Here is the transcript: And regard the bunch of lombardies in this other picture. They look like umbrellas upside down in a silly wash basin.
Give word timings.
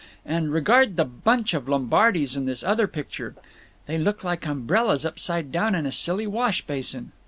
And 0.25 0.51
regard 0.51 0.95
the 0.95 1.05
bunch 1.05 1.53
of 1.53 1.69
lombardies 1.69 2.35
in 2.35 2.45
this 2.47 2.63
other 2.63 2.87
picture. 2.87 3.35
They 3.85 3.99
look 3.99 4.23
like 4.23 4.47
umbrellas 4.47 5.05
upside 5.05 5.51
down 5.51 5.75
in 5.75 5.85
a 5.85 5.91
silly 5.91 6.25
wash 6.25 6.63
basin. 6.65 7.11